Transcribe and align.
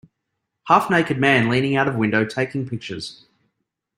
Half 0.63 0.89
naked 0.89 1.19
man 1.19 1.47
leaning 1.47 1.75
out 1.75 1.87
of 1.87 1.93
window 1.95 2.25
taking 2.25 2.67
pictures. 2.67 3.23